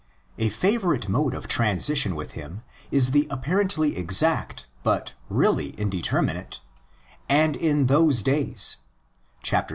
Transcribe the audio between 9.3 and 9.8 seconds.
(vi.